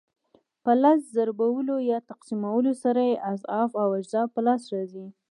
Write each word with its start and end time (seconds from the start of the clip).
په 0.63 0.71
لس 0.81 0.99
ضربولو 1.15 1.75
یا 1.91 1.99
تقسیمولو 2.11 2.71
سره 2.83 3.01
یې 3.09 3.15
اضعاف 3.33 3.71
او 3.81 3.87
اجزا 3.99 4.23
په 4.33 4.39
لاس 4.45 4.61
راځي. 4.73 5.05